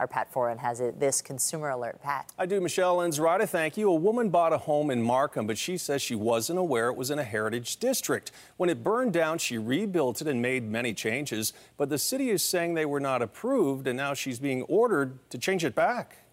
[0.00, 2.00] Our Pat Foran has it, this consumer alert.
[2.02, 2.30] Pat.
[2.38, 3.90] I do, Michelle and thank you.
[3.90, 7.10] A woman bought a home in Markham, but she says she wasn't aware it was
[7.10, 8.30] in a heritage district.
[8.56, 12.42] When it burned down, she rebuilt it and made many changes, but the city is
[12.42, 16.27] saying they were not approved, and now she's being ordered to change it back.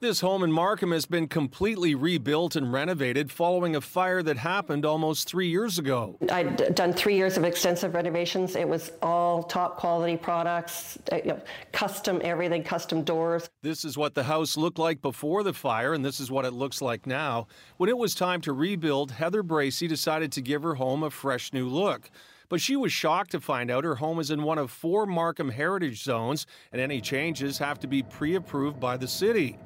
[0.00, 4.86] This home in Markham has been completely rebuilt and renovated following a fire that happened
[4.86, 6.16] almost three years ago.
[6.30, 8.54] I'd done three years of extensive renovations.
[8.54, 11.40] It was all top quality products, uh,
[11.72, 13.50] custom everything, custom doors.
[13.62, 16.52] This is what the house looked like before the fire, and this is what it
[16.52, 17.48] looks like now.
[17.78, 21.52] When it was time to rebuild, Heather Bracy decided to give her home a fresh
[21.52, 22.08] new look.
[22.48, 25.50] But she was shocked to find out her home is in one of four Markham
[25.50, 29.58] heritage zones, and any changes have to be pre approved by the city.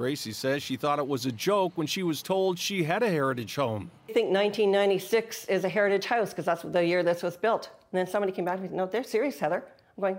[0.00, 3.10] Bracy says she thought it was a joke when she was told she had a
[3.10, 3.90] heritage home.
[4.08, 7.68] I think 1996 is a heritage house because that's the year this was built.
[7.92, 9.62] And then somebody came back and said, No, they're serious, Heather.
[9.98, 10.18] I'm going,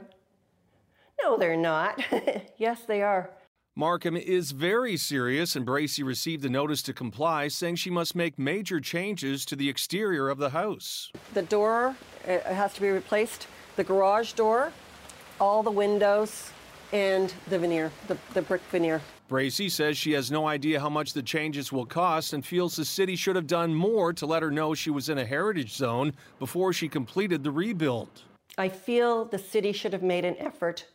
[1.24, 2.00] No, they're not.
[2.58, 3.32] yes, they are.
[3.76, 8.38] Markham is very serious, and Bracy received a notice to comply saying she must make
[8.38, 11.12] major changes to the exterior of the house.
[11.34, 11.96] The door
[12.28, 14.74] has to be replaced, the garage door,
[15.39, 16.52] all the windows,
[16.93, 19.01] and the veneer, the, the brick veneer.
[19.27, 22.84] Bracy says she has no idea how much the changes will cost and feels the
[22.84, 26.13] city should have done more to let her know she was in a heritage zone
[26.38, 28.10] before she completed the rebuild.
[28.58, 30.86] I feel the city should have made an effort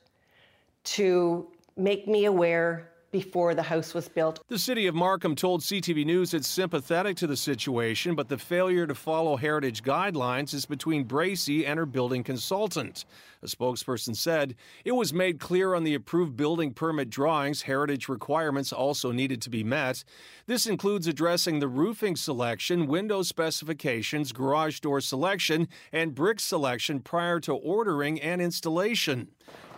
[0.85, 4.41] to make me aware before the house was built.
[4.49, 8.87] The city of Markham told CTV News it's sympathetic to the situation, but the failure
[8.87, 13.05] to follow heritage guidelines is between Bracy and her building consultant.
[13.43, 18.73] A spokesperson said it was made clear on the approved building permit drawings heritage requirements
[18.73, 20.05] also needed to be met.
[20.47, 27.41] This includes addressing the roofing selection, window specifications, garage door selection, and brick selection prior
[27.41, 29.29] to ordering and installation.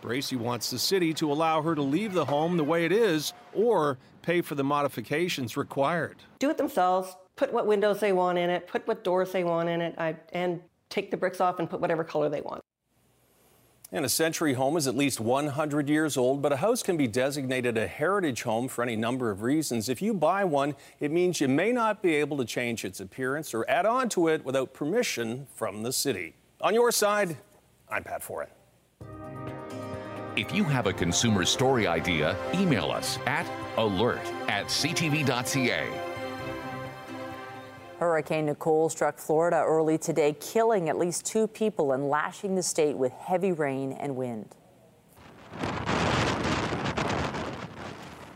[0.01, 3.33] Bracy wants the city to allow her to leave the home the way it is
[3.55, 6.17] or pay for the modifications required.
[6.39, 9.69] Do it themselves, put what windows they want in it, put what doors they want
[9.69, 12.63] in it, I, and take the bricks off and put whatever color they want.
[13.91, 17.09] And a century home is at least 100 years old, but a house can be
[17.09, 19.89] designated a heritage home for any number of reasons.
[19.89, 23.55] If you buy one, it means you may not be able to change its appearance
[23.55, 26.35] or add on to it without permission from the city.
[26.61, 27.39] On your side,
[27.89, 28.49] I'm Pat Foran.
[30.39, 33.45] If you have a consumer story idea, email us at
[33.77, 35.89] alert at ctv.ca.
[37.99, 42.97] Hurricane Nicole struck Florida early today, killing at least two people and lashing the state
[42.97, 44.55] with heavy rain and wind.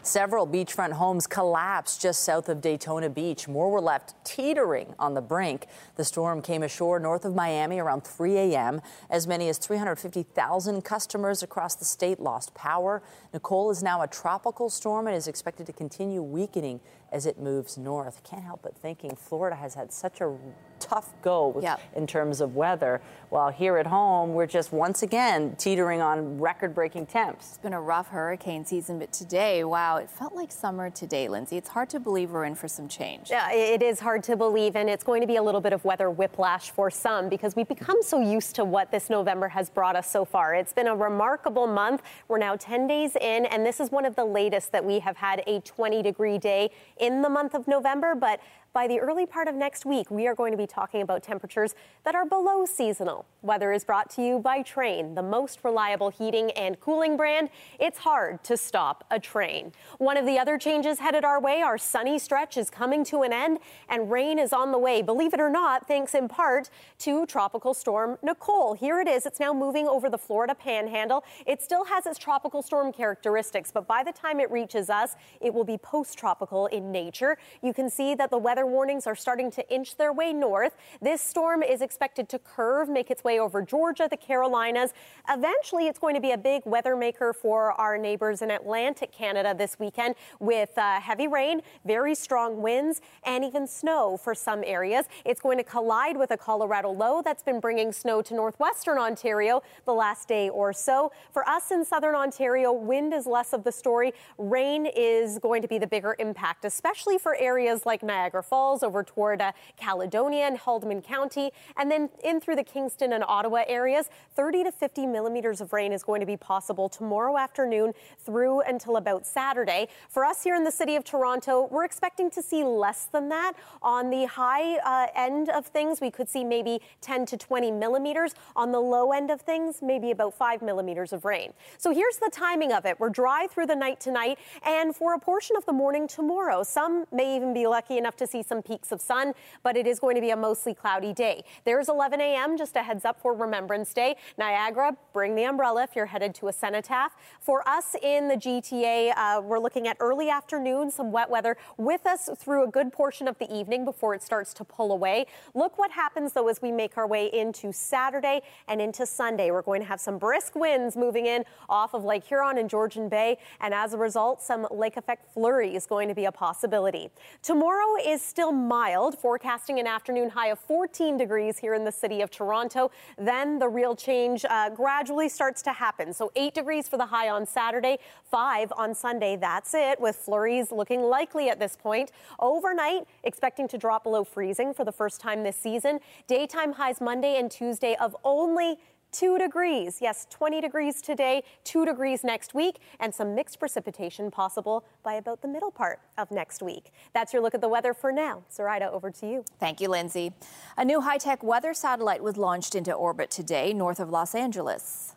[0.04, 3.46] Several beachfront homes collapsed just south of Daytona Beach.
[3.46, 5.68] More were left teetering on the brink.
[5.94, 8.82] The storm came ashore north of Miami around 3 a.m.
[9.08, 13.00] As many as 350,000 customers across the state lost power.
[13.32, 16.80] Nicole is now a tropical storm and is expected to continue weakening
[17.12, 18.22] as it moves north.
[18.24, 20.34] Can't help but thinking Florida has had such a
[20.80, 21.80] tough go with, yep.
[21.94, 23.00] in terms of weather.
[23.28, 27.50] While here at home, we're just once again teetering on record breaking temps.
[27.50, 31.56] It's been a rough hurricane season, but today, wow, it felt like summer today, Lindsay.
[31.56, 33.30] It's hard to believe we're in for some change.
[33.30, 35.84] Yeah, it is hard to believe, and it's going to be a little bit of
[35.84, 39.96] weather whiplash for some because we've become so used to what this November has brought
[39.96, 40.54] us so far.
[40.54, 42.02] It's been a remarkable month.
[42.28, 45.16] We're now 10 days in, and this is one of the latest that we have
[45.16, 46.70] had a 20 degree day
[47.02, 48.40] in the month of November, but
[48.72, 51.74] by the early part of next week, we are going to be talking about temperatures
[52.04, 53.26] that are below seasonal.
[53.42, 57.50] Weather is brought to you by Trane, the most reliable heating and cooling brand.
[57.78, 59.72] It's hard to stop a Trane.
[59.98, 63.32] One of the other changes headed our way, our sunny stretch is coming to an
[63.32, 63.58] end
[63.88, 65.02] and rain is on the way.
[65.02, 68.74] Believe it or not, thanks in part to tropical storm Nicole.
[68.74, 69.26] Here it is.
[69.26, 71.24] It's now moving over the Florida panhandle.
[71.46, 75.52] It still has its tropical storm characteristics, but by the time it reaches us, it
[75.52, 77.36] will be post-tropical in nature.
[77.62, 80.76] You can see that the weather weather warnings are starting to inch their way north.
[81.00, 84.92] This storm is expected to curve, make its way over Georgia, the Carolinas.
[85.28, 89.52] Eventually, it's going to be a big weather maker for our neighbors in Atlantic Canada
[89.56, 95.06] this weekend with uh, heavy rain, very strong winds, and even snow for some areas.
[95.24, 99.62] It's going to collide with a Colorado low that's been bringing snow to northwestern Ontario
[99.86, 101.10] the last day or so.
[101.32, 104.12] For us in southern Ontario, wind is less of the story.
[104.38, 109.02] Rain is going to be the bigger impact, especially for areas like Niagara Falls over
[109.02, 114.10] toward uh, Caledonia and Haldimand County, and then in through the Kingston and Ottawa areas.
[114.34, 118.98] 30 to 50 millimeters of rain is going to be possible tomorrow afternoon through until
[118.98, 119.88] about Saturday.
[120.10, 123.54] For us here in the city of Toronto, we're expecting to see less than that.
[123.80, 128.34] On the high uh, end of things, we could see maybe 10 to 20 millimeters.
[128.54, 131.54] On the low end of things, maybe about 5 millimeters of rain.
[131.78, 133.00] So here's the timing of it.
[133.00, 136.62] We're dry through the night tonight and for a portion of the morning tomorrow.
[136.62, 139.98] Some may even be lucky enough to see some peaks of sun, but it is
[139.98, 141.44] going to be a mostly cloudy day.
[141.64, 144.16] There's 11 a.m., just a heads up for Remembrance Day.
[144.38, 147.12] Niagara, bring the umbrella if you're headed to a cenotaph.
[147.40, 152.06] For us in the GTA, uh, we're looking at early afternoon, some wet weather with
[152.06, 155.26] us through a good portion of the evening before it starts to pull away.
[155.54, 159.50] Look what happens though as we make our way into Saturday and into Sunday.
[159.50, 163.08] We're going to have some brisk winds moving in off of Lake Huron and Georgian
[163.08, 167.10] Bay, and as a result, some lake effect flurry is going to be a possibility.
[167.42, 172.22] Tomorrow is still mild, forecasting an afternoon high of 14 degrees here in the city
[172.22, 172.90] of Toronto.
[173.18, 176.14] Then the real change uh, gradually starts to happen.
[176.14, 177.98] So 8 degrees for the high on Saturday,
[178.30, 179.36] 5 on Sunday.
[179.36, 182.10] That's it, with flurries looking likely at this point.
[182.38, 186.00] Overnight, expecting to drop below freezing for the first time this season.
[186.26, 188.78] Daytime highs Monday and Tuesday of only
[189.12, 189.98] two degrees.
[190.00, 195.42] Yes, 20 degrees today, two degrees next week, and some mixed precipitation possible by about
[195.42, 196.92] the middle part of next week.
[197.12, 198.42] That's your look at the weather for now.
[198.50, 199.44] Zuraidah, over to you.
[199.60, 200.32] Thank you, Lindsay.
[200.76, 205.14] A new high tech weather satellite was launched into orbit today north of Los Angeles.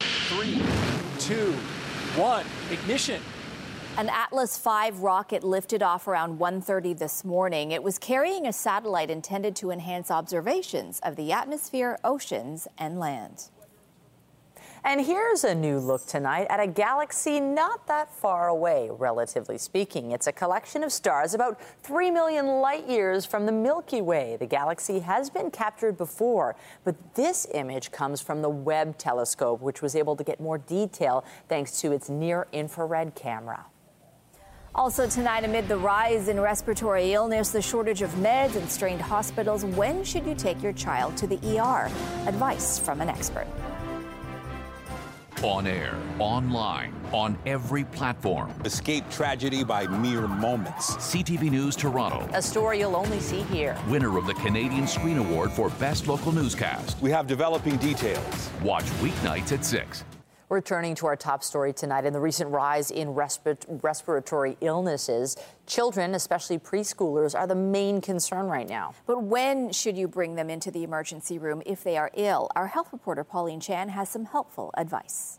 [0.00, 0.62] Three,
[1.18, 1.52] two,
[2.16, 3.20] one, ignition.
[4.00, 7.70] An Atlas V rocket lifted off around 1:30 this morning.
[7.70, 13.50] It was carrying a satellite intended to enhance observations of the atmosphere, oceans, and land.
[14.82, 20.12] And here's a new look tonight at a galaxy not that far away, relatively speaking.
[20.12, 24.38] It's a collection of stars about 3 million light years from the Milky Way.
[24.40, 29.82] The galaxy has been captured before, but this image comes from the Webb telescope, which
[29.82, 33.66] was able to get more detail thanks to its near infrared camera.
[34.74, 39.64] Also tonight, amid the rise in respiratory illness, the shortage of meds and strained hospitals,
[39.64, 41.86] when should you take your child to the ER?
[42.28, 43.46] Advice from an expert.
[45.42, 48.52] On air, online, on every platform.
[48.64, 50.96] Escape tragedy by mere moments.
[50.96, 52.28] CTV News Toronto.
[52.34, 53.76] A story you'll only see here.
[53.88, 57.00] Winner of the Canadian Screen Award for Best Local Newscast.
[57.00, 58.50] We have developing details.
[58.62, 60.04] Watch weeknights at 6.
[60.50, 65.36] Returning to our top story tonight and the recent rise in respi- respiratory illnesses,
[65.68, 68.92] children, especially preschoolers, are the main concern right now.
[69.06, 72.50] But when should you bring them into the emergency room if they are ill?
[72.56, 75.38] Our health reporter Pauline Chan has some helpful advice.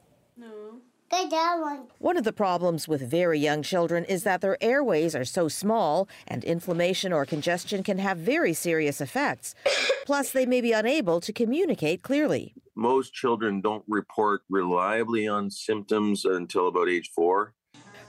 [1.99, 6.07] One of the problems with very young children is that their airways are so small,
[6.25, 9.55] and inflammation or congestion can have very serious effects.
[10.05, 12.53] Plus, they may be unable to communicate clearly.
[12.75, 17.53] Most children don't report reliably on symptoms until about age four.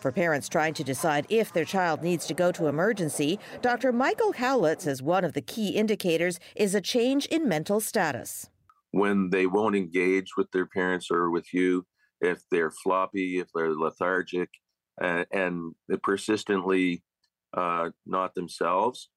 [0.01, 3.93] For parents trying to decide if their child needs to go to emergency, Dr.
[3.93, 8.51] Michael Howlett says one of the key indicators is a change in mental status.
[8.91, 11.87] When they won't engage with their parents or with you,
[12.21, 14.51] if they're floppy, if they're lethargic,
[15.01, 17.03] uh, and persistently
[17.57, 19.09] uh, not themselves.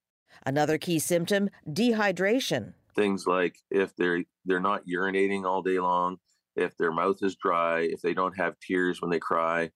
[0.45, 2.73] Another key symptom dehydration.
[2.95, 6.17] Things like if they're they're not urinating all day long,
[6.55, 9.71] if their mouth is dry, if they don't have tears when they cry.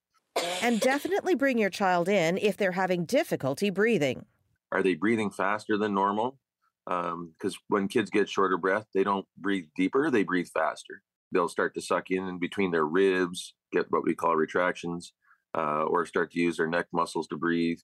[0.62, 4.26] And definitely bring your child in if they're having difficulty breathing.
[4.72, 6.40] Are they breathing faster than normal?
[6.86, 11.02] Because um, when kids get shorter breath, they don't breathe deeper, they breathe faster.
[11.32, 15.14] They'll start to suck in in between their ribs, get what we call retractions,
[15.56, 17.80] uh, or start to use their neck muscles to breathe.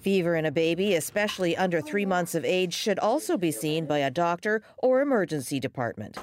[0.00, 3.98] Fever in a baby, especially under three months of age, should also be seen by
[3.98, 6.16] a doctor or emergency department.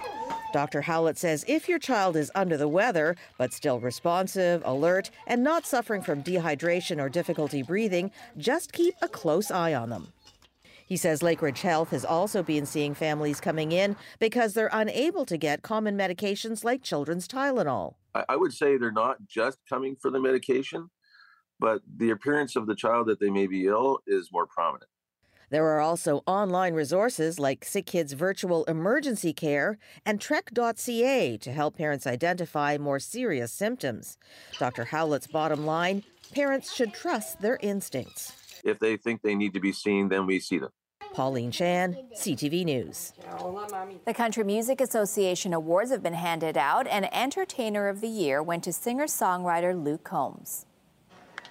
[0.54, 0.82] Dr.
[0.82, 5.66] Howlett says if your child is under the weather, but still responsive, alert, and not
[5.66, 10.08] suffering from dehydration or difficulty breathing, just keep a close eye on them.
[10.86, 15.36] He says Lakeridge Health has also been seeing families coming in because they're unable to
[15.36, 17.96] get common medications like children's Tylenol.
[18.30, 20.90] I would say they're not just coming for the medication,
[21.60, 24.90] but the appearance of the child that they may be ill is more prominent.
[25.50, 31.78] There are also online resources like Sick Kids Virtual Emergency Care and TREKK.ca to help
[31.78, 34.18] parents identify more serious symptoms.
[34.58, 34.86] Dr.
[34.86, 38.34] Howlett's bottom line parents should trust their instincts.
[38.64, 40.72] If they think they need to be seen, then we see them.
[41.14, 43.14] Pauline Chan, CTV News.
[44.06, 48.66] The Country Music Association Awards have been handed out, and Entertainer of the Year went
[48.66, 50.66] to singer songwriter Luke Combs.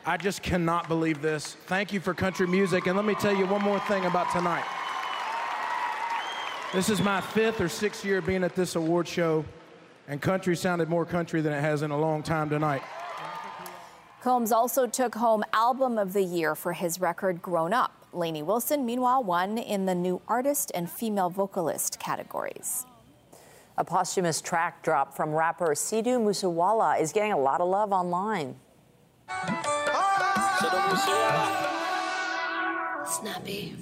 [0.06, 1.54] I just cannot believe this.
[1.66, 2.86] Thank you for country music.
[2.86, 4.64] And let me tell you one more thing about tonight.
[6.74, 9.44] This is my fifth or sixth year being at this award show,
[10.08, 12.82] and country sounded more country than it has in a long time tonight.
[14.20, 18.06] Combs also took home Album of the Year for his record Grown Up.
[18.12, 22.86] Lainey Wilson, meanwhile, won in the New Artist and Female Vocalist categories.
[23.78, 28.56] A posthumous track drop from rapper Sidhu Moosewala is getting a lot of love online.
[33.06, 33.74] Snappy.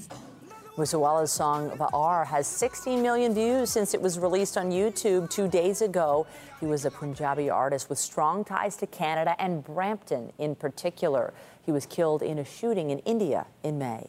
[0.77, 5.83] Moosewala's song Vaar has 16 million views since it was released on YouTube two days
[5.83, 6.27] ago.
[6.61, 11.35] He was a Punjabi artist with strong ties to Canada and Brampton in particular.
[11.65, 14.09] He was killed in a shooting in India in May.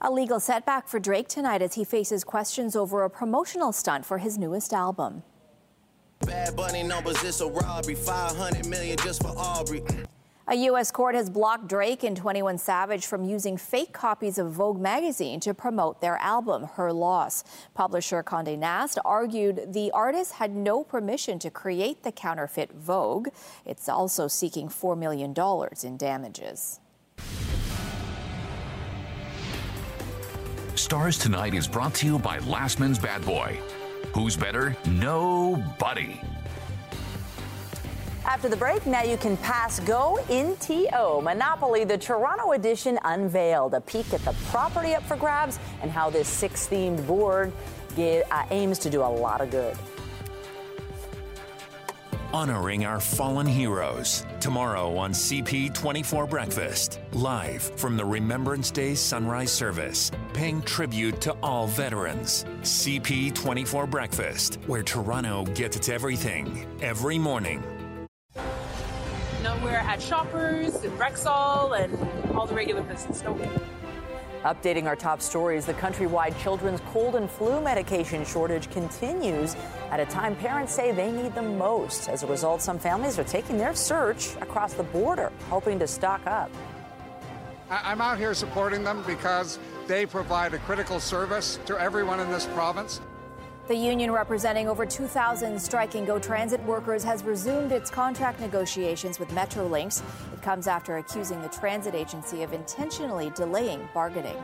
[0.00, 4.18] A legal setback for Drake tonight as he faces questions over a promotional stunt for
[4.18, 5.22] his newest album.
[6.26, 7.94] Bad Bunny numbers, it's a robbery.
[7.94, 9.82] 500 million just for Aubrey.
[10.52, 10.90] A U.S.
[10.90, 15.54] court has blocked Drake and 21 Savage from using fake copies of Vogue magazine to
[15.54, 17.44] promote their album, Her Loss.
[17.72, 23.28] Publisher Condé Nast argued the artist had no permission to create the counterfeit Vogue.
[23.64, 25.34] It's also seeking $4 million
[25.82, 26.80] in damages.
[30.74, 33.58] Stars Tonight is brought to you by Lastman's Bad Boy.
[34.12, 34.76] Who's better?
[34.86, 36.20] Nobody.
[38.24, 41.20] After the break, now you can pass go in TO.
[41.22, 46.08] Monopoly, the Toronto edition, unveiled a peek at the property up for grabs and how
[46.08, 47.52] this six themed board
[47.96, 49.76] get, uh, aims to do a lot of good.
[52.32, 54.24] Honoring our fallen heroes.
[54.40, 57.00] Tomorrow on CP24 Breakfast.
[57.12, 60.10] Live from the Remembrance Day Sunrise Service.
[60.32, 62.46] Paying tribute to all veterans.
[62.62, 66.66] CP24 Breakfast, where Toronto gets its everything.
[66.80, 67.81] Every morning.
[69.42, 73.24] No, we're at Shoppers and Rexall and all the regular places.
[73.24, 73.36] No.
[74.44, 79.56] Updating our top stories, the countrywide children's cold and flu medication shortage continues
[79.90, 82.08] at a time parents say they need the most.
[82.08, 86.24] As a result, some families are taking their search across the border, hoping to stock
[86.26, 86.50] up.
[87.68, 92.46] I'm out here supporting them because they provide a critical service to everyone in this
[92.46, 93.00] province.
[93.68, 99.28] The union representing over 2,000 striking Go Transit workers has resumed its contract negotiations with
[99.28, 100.02] Metrolinx.
[100.32, 104.36] It comes after accusing the transit agency of intentionally delaying bargaining.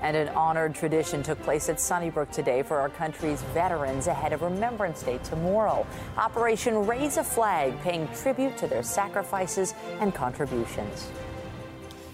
[0.00, 4.40] And an honored tradition took place at Sunnybrook today for our country's veterans ahead of
[4.40, 5.86] Remembrance Day tomorrow.
[6.16, 11.10] Operation Raise a Flag, paying tribute to their sacrifices and contributions.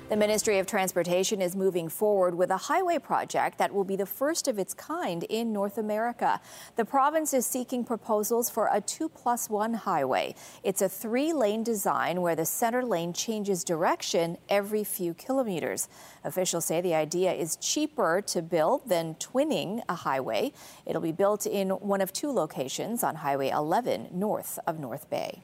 [0.09, 4.07] The Ministry of Transportation is moving forward with a highway project that will be the
[4.07, 6.41] first of its kind in North America.
[6.77, 10.37] The province is seeking proposals for a 2 plus 1 highway.
[10.63, 15.89] It's a three lane design where the center lane changes direction every few kilometers.
[16.23, 20.53] Officials say the idea is cheaper to build than twinning a highway.
[20.87, 25.43] It'll be built in one of two locations on Highway 11 north of North Bay.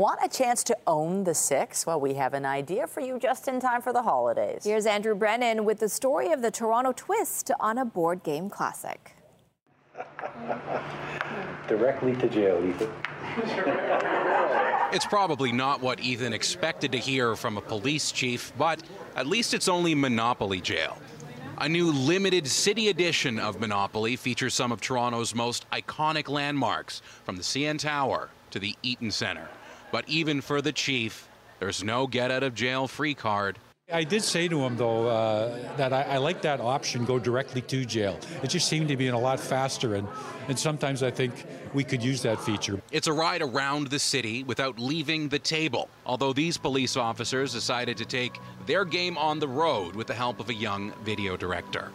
[0.00, 1.84] Want a chance to own the six?
[1.84, 4.64] Well, we have an idea for you just in time for the holidays.
[4.64, 9.14] Here's Andrew Brennan with the story of the Toronto twist on a board game classic.
[11.68, 12.90] Directly to jail, Ethan.
[14.90, 18.82] It's probably not what Ethan expected to hear from a police chief, but
[19.16, 20.96] at least it's only Monopoly jail.
[21.58, 27.36] A new limited city edition of Monopoly features some of Toronto's most iconic landmarks, from
[27.36, 29.50] the CN Tower to the Eaton Centre.
[29.92, 31.28] But even for the chief,
[31.58, 33.58] there's no get out of jail free card.
[33.92, 37.60] I did say to him, though, uh, that I, I, like that option, go directly
[37.62, 38.20] to jail.
[38.42, 40.06] It just seemed to be a lot faster, and,
[40.46, 42.80] and sometimes I think we could use that feature.
[42.92, 47.96] It's a ride around the city without leaving the table, although these police officers decided
[47.96, 51.90] to take their game on the road with the help of a young video director.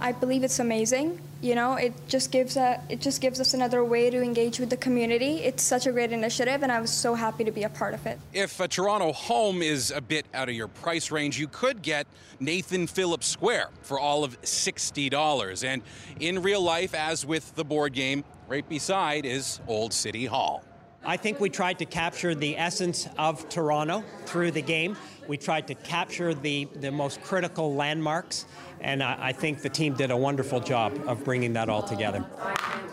[0.00, 1.20] I believe it's amazing.
[1.42, 4.70] You know, it just gives a, it just gives us another way to engage with
[4.70, 5.38] the community.
[5.42, 8.06] It's such a great initiative, and I was so happy to be a part of
[8.06, 8.18] it.
[8.32, 12.06] If a Toronto home is a bit out of your price range, you could get
[12.40, 15.64] Nathan Phillips Square for all of sixty dollars.
[15.64, 15.82] And
[16.20, 20.62] in real life, as with the board game, right beside is Old City Hall.
[21.08, 24.96] I think we tried to capture the essence of Toronto through the game.
[25.28, 28.44] We tried to capture the, the most critical landmarks,
[28.80, 32.24] and I, I think the team did a wonderful job of bringing that all together.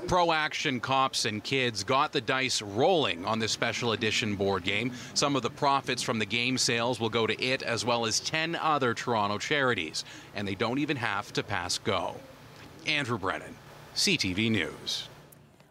[0.07, 4.91] Pro Action Cops and Kids got the dice rolling on this special edition board game.
[5.15, 8.19] Some of the profits from the game sales will go to it as well as
[8.19, 10.05] 10 other Toronto charities,
[10.35, 12.13] and they don't even have to pass go.
[12.85, 13.55] Andrew Brennan,
[13.95, 15.07] CTV News.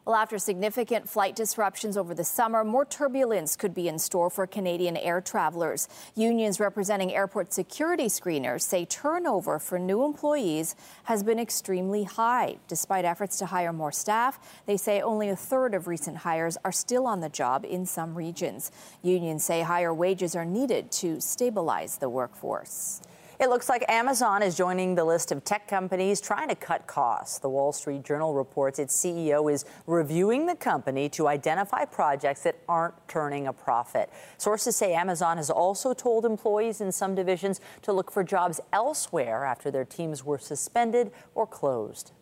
[0.05, 4.48] Well, after significant flight disruptions over the summer, more turbulence could be in store for
[4.48, 5.88] Canadian air travelers.
[6.16, 10.74] Unions representing airport security screeners say turnover for new employees
[11.05, 12.57] has been extremely high.
[12.66, 16.72] Despite efforts to hire more staff, they say only a third of recent hires are
[16.72, 18.72] still on the job in some regions.
[19.03, 23.00] Unions say higher wages are needed to stabilize the workforce.
[23.43, 27.40] It looks like Amazon is joining the list of tech companies trying to cut costs.
[27.40, 32.61] The Wall Street Journal reports its CEO is reviewing the company to identify projects that
[32.68, 34.11] aren't turning a profit.
[34.38, 39.45] Sources say Amazon has also told employees in some divisions to look for jobs elsewhere
[39.45, 42.12] after their teams were suspended or closed.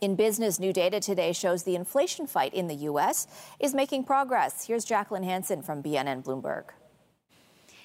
[0.00, 3.26] In business, new data today shows the inflation fight in the U.S.
[3.58, 4.68] is making progress.
[4.68, 6.66] Here's Jacqueline Hansen from BNN Bloomberg.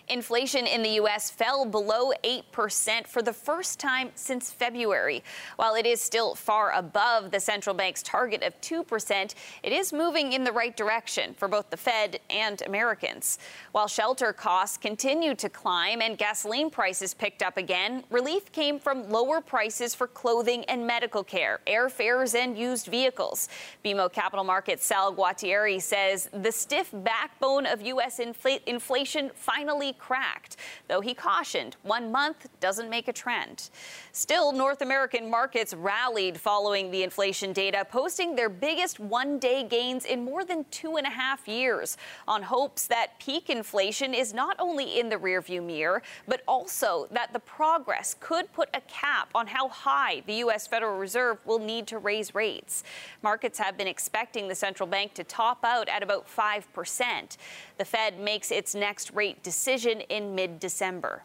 [0.07, 1.31] Inflation in the U.S.
[1.31, 5.23] fell below 8% for the first time since February.
[5.55, 9.33] While it is still far above the central bank's target of 2%,
[9.63, 13.39] it is moving in the right direction for both the Fed and Americans.
[13.71, 19.09] While shelter costs continued to climb and gasoline prices picked up again, relief came from
[19.09, 23.49] lower prices for clothing and medical care, airfares, and used vehicles.
[23.83, 28.19] BMO Capital Markets Sal Guatieri says the stiff backbone of U.S.
[28.19, 33.69] Infl- inflation finally cracked, though he cautioned one month doesn't make a trend.
[34.11, 40.05] Still, North American markets rallied following the inflation data, posting their biggest one day gains
[40.05, 44.55] in more than two and a half years, on hopes that peak inflation is not
[44.59, 49.47] only in the rearview mirror, but also that the progress could put a cap on
[49.47, 50.67] how high the U.S.
[50.67, 52.83] Federal Reserve will need to raise rates.
[53.21, 57.37] Markets have been expecting the central bank to top out at about 5%.
[57.77, 61.23] The Fed makes its next rate decision in mid December.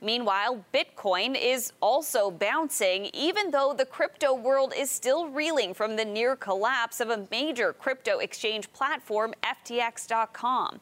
[0.00, 6.04] Meanwhile, Bitcoin is also bouncing, even though the crypto world is still reeling from the
[6.04, 10.80] near collapse of a major crypto exchange platform, FTX.com.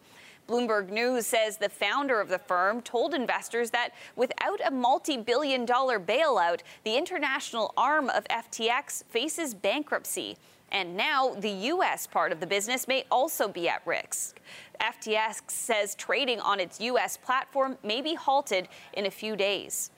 [0.48, 5.64] Bloomberg News says the founder of the firm told investors that without a multi billion
[5.64, 10.36] dollar bailout, the international arm of FTX faces bankruptcy.
[10.70, 12.06] And now the U.S.
[12.06, 14.40] part of the business may also be at risk.
[14.80, 17.16] FTX says trading on its U.S.
[17.16, 19.90] platform may be halted in a few days.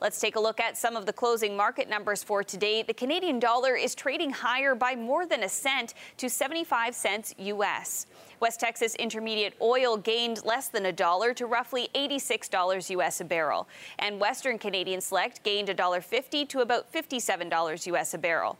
[0.00, 2.82] Let's take a look at some of the closing market numbers for today.
[2.82, 8.06] The Canadian dollar is trading higher by more than a cent to 75 cents US.
[8.40, 13.68] West Texas Intermediate oil gained less than a dollar to roughly $86 US a barrel.
[13.98, 18.58] And Western Canadian Select gained $1.50 to about $57 US a barrel.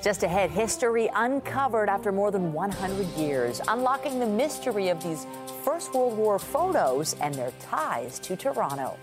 [0.00, 5.26] Just ahead, history uncovered after more than 100 years, unlocking the mystery of these
[5.64, 8.96] First World War photos and their ties to Toronto.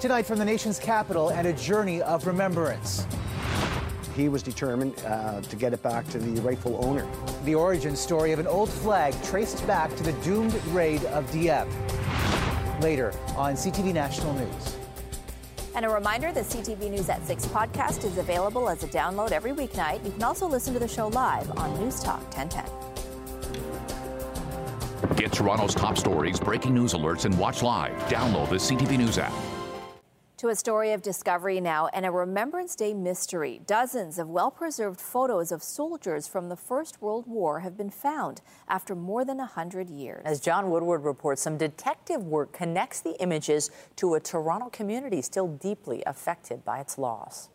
[0.00, 3.06] Tonight from the nation's capital and a journey of remembrance.
[4.14, 7.06] He was determined uh, to get it back to the rightful owner.
[7.44, 11.70] The origin story of an old flag traced back to the doomed raid of Dieppe.
[12.80, 14.76] Later on CTV National News.
[15.74, 19.52] And a reminder the CTV News at 6 podcast is available as a download every
[19.52, 20.04] weeknight.
[20.04, 22.66] You can also listen to the show live on News Talk 1010.
[25.16, 27.92] Get Toronto's top stories, breaking news alerts, and watch live.
[28.08, 29.32] Download the CTV News app.
[30.42, 33.60] To a story of discovery now and a Remembrance Day mystery.
[33.64, 38.40] Dozens of well preserved photos of soldiers from the First World War have been found
[38.66, 40.22] after more than 100 years.
[40.24, 45.46] As John Woodward reports, some detective work connects the images to a Toronto community still
[45.46, 47.48] deeply affected by its loss.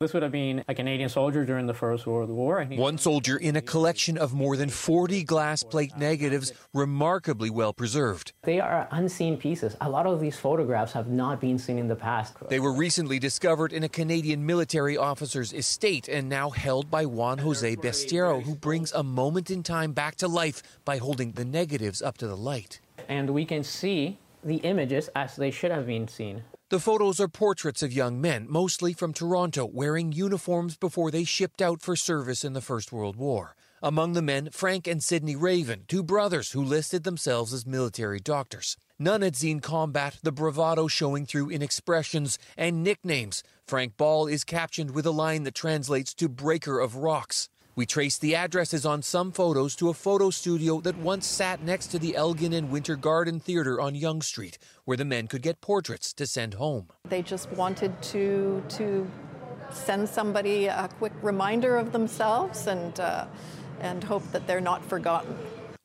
[0.00, 2.64] This would have been a Canadian soldier during the First World War.
[2.64, 8.32] One soldier in a collection of more than 40 glass plate negatives, remarkably well preserved.
[8.44, 9.76] They are unseen pieces.
[9.82, 12.34] A lot of these photographs have not been seen in the past.
[12.48, 17.36] They were recently discovered in a Canadian military officer's estate and now held by Juan
[17.36, 22.00] Jose Bestiero, who brings a moment in time back to life by holding the negatives
[22.00, 22.80] up to the light.
[23.06, 26.44] And we can see the images as they should have been seen.
[26.70, 31.60] The photos are portraits of young men, mostly from Toronto, wearing uniforms before they shipped
[31.60, 33.56] out for service in the First World War.
[33.82, 38.76] Among the men, Frank and Sidney Raven, two brothers who listed themselves as military doctors.
[39.00, 43.42] None had seen combat, the bravado showing through in expressions and nicknames.
[43.66, 47.48] Frank Ball is captioned with a line that translates to breaker of rocks.
[47.80, 51.86] We traced the addresses on some photos to a photo studio that once sat next
[51.86, 55.62] to the Elgin and Winter Garden Theatre on Yonge Street, where the men could get
[55.62, 56.88] portraits to send home.
[57.08, 59.10] They just wanted to to
[59.72, 63.00] send somebody a quick reminder of themselves and.
[63.00, 63.24] Uh,
[63.80, 65.34] and hope that they're not forgotten.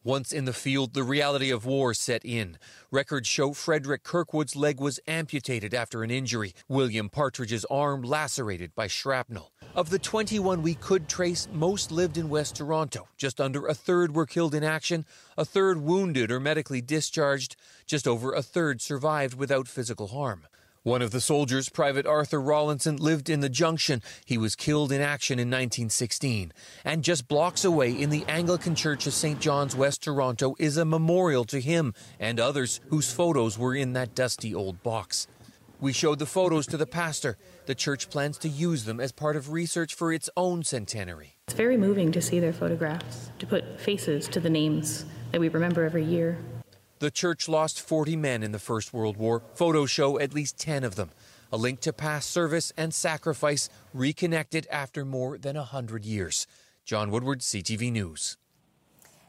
[0.03, 2.57] Once in the field, the reality of war set in.
[2.91, 8.85] Records show Frederick Kirkwood's leg was amputated after an injury, William Partridge's arm lacerated by
[8.85, 9.51] shrapnel.
[9.75, 13.09] Of the 21 we could trace, most lived in West Toronto.
[13.17, 15.03] Just under a third were killed in action,
[15.37, 20.47] a third wounded or medically discharged, just over a third survived without physical harm.
[20.83, 24.01] One of the soldiers, Private Arthur Rawlinson, lived in the Junction.
[24.23, 26.53] He was killed in action in 1916.
[26.85, 29.41] And just blocks away in the Anglican Church of St.
[29.41, 34.15] John's, West Toronto, is a memorial to him and others whose photos were in that
[34.15, 35.27] dusty old box.
[35.81, 37.37] We showed the photos to the pastor.
[37.65, 41.35] The church plans to use them as part of research for its own centenary.
[41.47, 45.49] It's very moving to see their photographs, to put faces to the names that we
[45.49, 46.37] remember every year.
[46.99, 49.43] The church lost 40 men in the First World War.
[49.53, 51.11] Photos show at least 10 of them.
[51.51, 56.47] A link to past service and sacrifice reconnected after more than 100 years.
[56.85, 58.37] John Woodward, CTV News.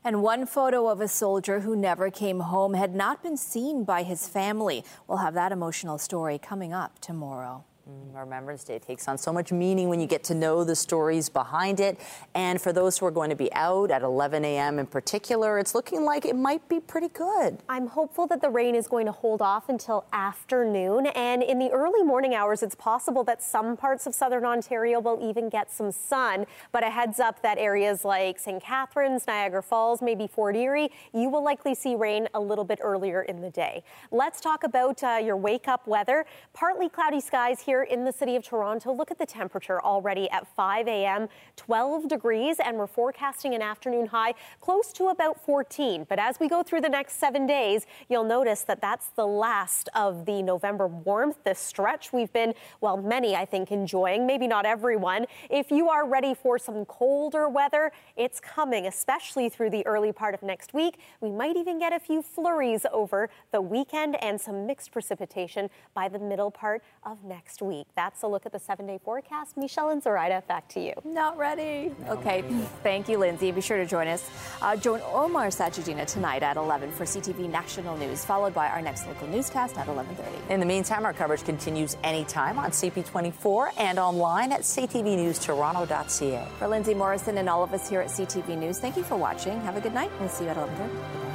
[0.06, 4.04] And one photo of a soldier who never came home had not been seen by
[4.04, 4.84] his family.
[5.08, 7.64] We'll have that emotional story coming up tomorrow.
[7.88, 11.28] Mm, Remembrance Day takes on so much meaning when you get to know the stories
[11.28, 12.00] behind it.
[12.34, 14.80] And for those who are going to be out at 11 a.m.
[14.80, 17.58] in particular, it's looking like it might be pretty good.
[17.68, 21.06] I'm hopeful that the rain is going to hold off until afternoon.
[21.06, 25.20] And in the early morning hours, it's possible that some parts of southern Ontario will
[25.22, 26.46] even get some sun.
[26.72, 28.60] But a heads up that areas like St.
[28.60, 33.22] Catharines, Niagara Falls, maybe Fort Erie, you will likely see rain a little bit earlier
[33.22, 33.84] in the day.
[34.10, 36.26] Let's talk about uh, your wake up weather.
[36.52, 38.92] Partly cloudy skies here in the city of Toronto.
[38.92, 44.06] Look at the temperature already at 5 a.m., 12 degrees, and we're forecasting an afternoon
[44.06, 46.06] high close to about 14.
[46.08, 49.88] But as we go through the next seven days, you'll notice that that's the last
[49.94, 54.66] of the November warmth, this stretch we've been, well, many, I think, enjoying, maybe not
[54.66, 55.26] everyone.
[55.50, 60.34] If you are ready for some colder weather, it's coming, especially through the early part
[60.34, 60.98] of next week.
[61.20, 66.08] We might even get a few flurries over the weekend and some mixed precipitation by
[66.08, 67.86] the middle part of next week.
[67.96, 69.56] That's a look at the seven day forecast.
[69.56, 70.92] Michelle and Zuraidah, back to you.
[71.04, 71.92] Not ready.
[72.08, 72.42] Okay,
[72.82, 73.52] thank you, Lindsay.
[73.52, 74.28] Be sure to join us.
[74.62, 79.06] Uh, join Omar Sachedina tonight at 11 for CTV National News, followed by our next
[79.06, 80.50] local newscast at 11:30.
[80.50, 86.48] In the meantime, our coverage continues anytime on CP24 and online at ctvnewstoronto.ca.
[86.58, 89.60] For Lindsay Morrison and all of us here at CTV News, thank you for watching.
[89.62, 90.10] Have a good night.
[90.20, 91.26] We'll see you at 11:30.